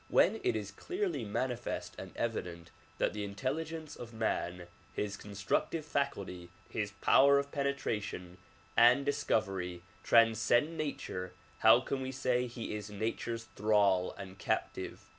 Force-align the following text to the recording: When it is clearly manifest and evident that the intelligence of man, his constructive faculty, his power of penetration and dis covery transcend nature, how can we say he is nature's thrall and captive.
When 0.09 0.39
it 0.43 0.55
is 0.55 0.71
clearly 0.71 1.23
manifest 1.23 1.93
and 1.99 2.11
evident 2.17 2.71
that 2.97 3.13
the 3.13 3.23
intelligence 3.23 3.95
of 3.95 4.15
man, 4.15 4.65
his 4.93 5.15
constructive 5.15 5.85
faculty, 5.85 6.49
his 6.67 6.93
power 7.01 7.37
of 7.37 7.51
penetration 7.51 8.39
and 8.75 9.05
dis 9.05 9.23
covery 9.23 9.81
transcend 10.03 10.75
nature, 10.75 11.33
how 11.59 11.81
can 11.81 12.01
we 12.01 12.11
say 12.11 12.47
he 12.47 12.73
is 12.75 12.89
nature's 12.89 13.43
thrall 13.55 14.15
and 14.17 14.39
captive. 14.39 15.01